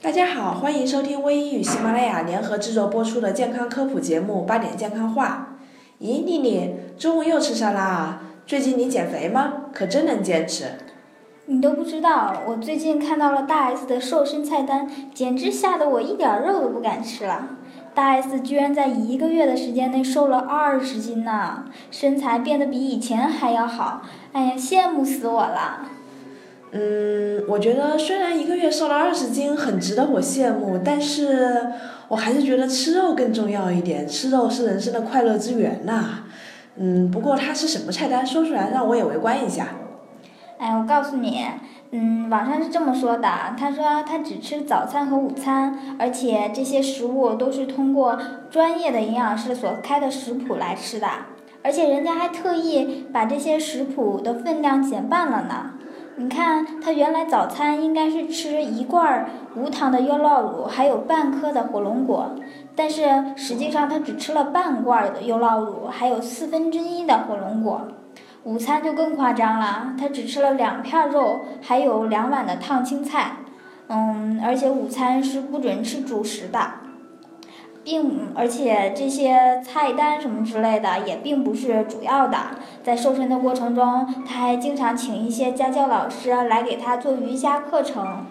[0.00, 5.56] 大家好，欢迎收听微医与喜马拉雅联合制作播出的健康科普节目《八点健康话》。
[6.04, 8.22] 咦，丽丽，中午又吃沙拉啊？
[8.46, 9.54] 最近你减肥吗？
[9.74, 10.66] 可真能坚持。
[11.46, 17.48] 你都不知道，我最近看到了大 S 的瘦身菜单，简直吓得我一点肉都不敢吃了。
[17.92, 24.02] 大 S 居然在一个月的时间内瘦了二十斤呢，身材变得比以前还要好。
[24.30, 25.80] 哎呀，羡慕死我了。
[26.70, 31.72] 嗯，我觉得虽然一个月瘦了二十斤很值得我羡慕，但是
[32.08, 34.06] 我还是觉得吃肉更重要一点。
[34.06, 36.24] 吃肉是人生的快乐之源呐。
[36.76, 38.26] 嗯，不过它是什么菜单？
[38.26, 39.68] 说出来让我也围观一下。
[40.58, 41.46] 哎，我告诉你，
[41.90, 43.28] 嗯，网上是这么说的，
[43.58, 48.18] 他说他只吃早餐和午餐，而且这些食物都是通过
[48.50, 51.08] 专业的营养师所开的食谱来吃的，
[51.62, 55.70] 而且人家还特意把这些食谱的分量减半了呢。
[56.20, 62.34] 你看，他原来早餐应该是吃一罐无糖的优酪乳，还有半颗的火龙果，
[62.74, 67.82] 但是实际上他只吃了半罐的优酪乳，还有四分之一的火龙果。
[68.42, 73.36] 午餐就更夸张了，他只吃了两片肉，还有两碗的烫青菜。
[73.86, 76.58] 嗯，而且午餐是不准吃主食的。
[77.88, 82.36] 并而且这些菜单什么之类的也并不是主要的，
[82.84, 88.26] 在瘦身的过程中，他还经常请一些家教老师来给他做瑜伽课程。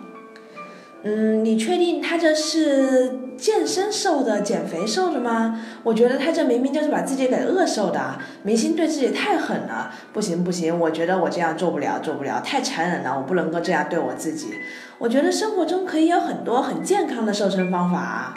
[1.02, 5.60] 嗯，你确定他这是健身瘦的、减肥瘦的吗？
[5.82, 8.20] 我觉得他这明明就是把自己给饿瘦的。
[8.44, 14.54] 明星对自己太狠了，不行不行，我觉得我这样做不了，做不了，太残忍了，我不能够这样对我自己。
[15.00, 18.36] 我觉得生活中可以有很多很健康的瘦身方法。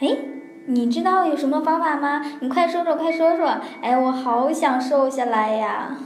[0.00, 0.23] 哎。
[0.66, 2.24] 你知道有什么方法吗？
[2.40, 3.60] 你快说说，快说说！
[3.82, 5.98] 哎，我好想瘦下来呀。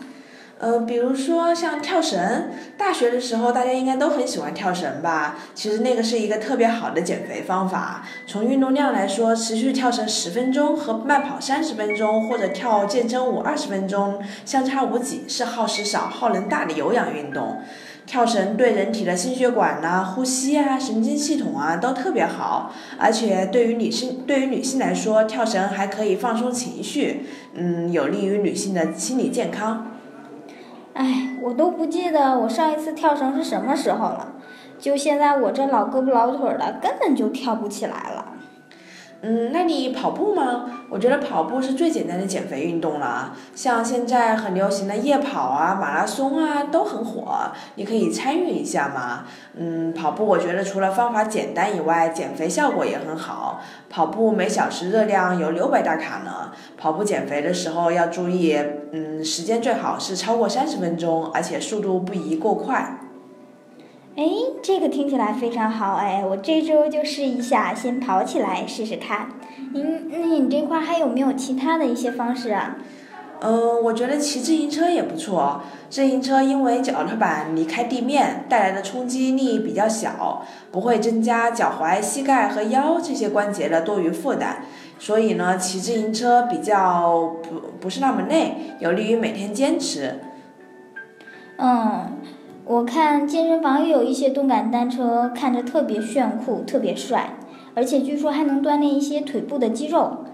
[0.59, 5.37] 呃，比如说像跳绳，大学的时候大家应该都很喜欢跳绳吧？
[5.55, 8.05] 其实那个是一个特别好的减肥方法。
[8.27, 17.63] 从运动量来说，持续跳绳十分钟和慢跑三十分钟，或者跳健身舞二十分钟，相差无几，是耗时少、耗能大的有氧运动。
[18.09, 29.89] 跳绳对人体的心血管呐、呼吸啊、神经系统啊都特别好，而且对于女性对于女性来说，跳绳还可以放松情绪，嗯，有利于女性的心理健康。
[30.95, 34.33] 哎，我都不记得我上一次跳绳是什么时候了，
[34.79, 38.28] 就现在我这老胳膊老腿的，根本就跳不起来了。
[39.21, 40.85] 嗯，那你跑步吗？
[40.89, 43.35] 我觉得跑步是最简单的减肥运动了。
[43.53, 49.25] 像现在很流行的夜跑啊、马拉松啊，都很火，你可以参与一下嘛。
[49.57, 53.61] 嗯，跑步我觉得除了方法简单以外，减肥效果也很好。
[53.91, 56.53] 跑步每小时热量有六百大卡呢。
[56.77, 58.57] 跑步减肥的时候要注意，
[58.93, 63.01] 嗯，时间最好是超过三十分钟，而且速度不宜过快。
[64.19, 64.25] 哎，
[64.61, 69.29] 这个听起来非常好哎，我这周就试一下，先跑起来试试看。
[69.73, 72.79] 嗯，那你这块还有没有其他的一些方式啊？
[73.39, 75.61] 嗯，我觉得骑自行车也不错。
[75.89, 84.57] 自行车因为脚踏板离开地面带来的冲击力比较小，不会增加脚踝、膝盖和腰这些关节的多余负担，
[84.99, 90.19] 所以呢，骑自行车比较不不是那么累，有利于每天坚持。
[91.59, 92.19] 嗯。
[92.69, 97.31] 我看健身房也有一些动感单车，看着特别炫酷，特别帅，
[97.75, 100.27] 而且据说还能锻炼一些腿部的肌肉。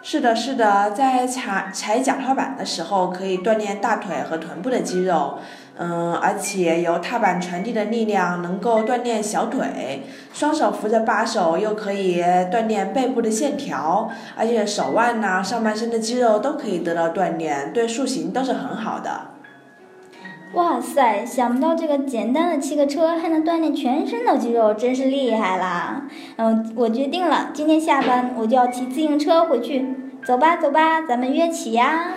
[0.00, 5.34] 是的，是的，在踩踩脚踏板的时候可以锻炼大腿和臀部的肌肉，
[5.76, 19.28] 嗯，而且由踏板传递的力量能够锻炼小腿，双手扶着把手又可以锻炼背部的线条，而且手腕呐、上半身的肌肉都可以得到锻炼，对塑形都是很好的。
[20.54, 21.24] 哇塞！
[21.24, 26.02] 想不到这个简单的骑个车还能锻炼全身的肌肉，真是厉害啦！
[26.36, 29.86] 嗯，我决定了，今天下班我就要骑自行车回去。
[30.24, 32.14] 走吧，走吧，咱们约起呀！